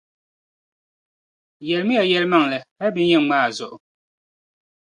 Yɛlimi 1.67 1.93
ya 1.97 2.03
yɛlimaŋli 2.11 2.57
hali 2.77 2.91
bɛ 2.93 3.01
yi 3.07 3.11
yan 3.11 3.23
ŋma 3.23 3.35
a 3.45 3.49
zuɣu. 3.57 3.77